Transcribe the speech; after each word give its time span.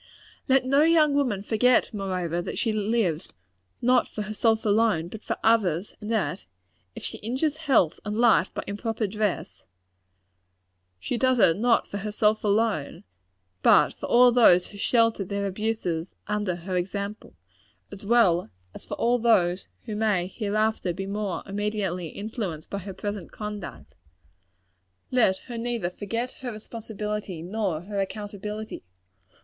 Let 0.47 0.65
no 0.65 0.81
young 0.81 1.13
woman 1.13 1.43
forget, 1.43 1.93
moreover, 1.93 2.41
that 2.41 2.57
she 2.57 2.73
lives, 2.73 3.31
not 3.83 4.07
for 4.07 4.23
herself 4.23 4.65
alone, 4.65 5.09
but 5.09 5.21
for 5.23 5.37
others; 5.43 5.93
and 6.01 6.11
that 6.11 6.47
if 6.95 7.03
she 7.03 7.19
injures 7.19 7.57
health 7.57 7.99
and 8.03 8.17
life 8.17 8.51
by 8.51 8.63
improper 8.65 9.05
dress, 9.05 9.63
she 10.99 11.19
does 11.19 11.37
it 11.37 11.55
not 11.57 11.87
for 11.87 11.97
herself 11.99 12.43
alone, 12.43 13.03
but 13.61 13.93
for 13.93 14.07
all 14.07 14.31
those 14.31 14.69
who 14.69 14.77
shelter 14.79 15.23
their 15.23 15.45
abuses 15.45 16.07
under 16.25 16.55
her 16.55 16.75
example, 16.75 17.35
as 17.91 18.03
well 18.03 18.49
as 18.73 18.83
for 18.83 18.95
all 18.95 19.19
those 19.19 19.67
who 19.85 19.95
may 19.95 20.25
hereafter 20.25 20.93
be 20.93 21.05
more 21.05 21.43
immediately 21.45 22.07
influenced 22.07 22.71
by 22.71 22.79
her 22.79 22.93
present 22.95 23.31
conduct. 23.31 23.93
Let 25.11 25.37
her 25.45 25.59
neither 25.59 25.91
forget 25.91 26.31
her 26.41 26.51
responsibility 26.51 27.43
nor 27.43 27.81
her 27.81 27.99
accountability. 27.99 28.81